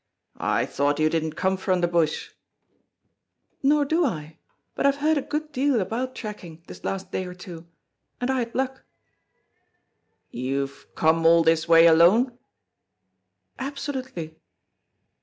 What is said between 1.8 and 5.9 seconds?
the bush?" "Nor do I; but I have heard a good deal